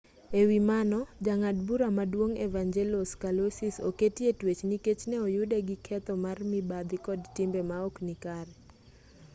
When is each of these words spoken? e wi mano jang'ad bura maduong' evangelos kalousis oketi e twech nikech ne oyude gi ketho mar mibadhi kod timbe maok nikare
e 0.39 0.41
wi 0.49 0.59
mano 0.69 0.99
jang'ad 1.25 1.57
bura 1.67 1.87
maduong' 1.97 2.37
evangelos 2.47 3.09
kalousis 3.23 3.75
oketi 3.89 4.21
e 4.31 4.33
twech 4.39 4.61
nikech 4.69 5.01
ne 5.09 5.17
oyude 5.25 5.57
gi 5.67 5.77
ketho 5.85 6.13
mar 6.25 6.37
mibadhi 6.51 6.97
kod 7.07 7.21
timbe 7.35 7.61
maok 7.69 7.95
nikare 8.07 8.53